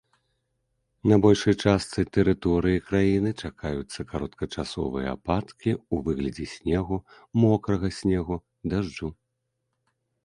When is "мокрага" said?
7.45-7.87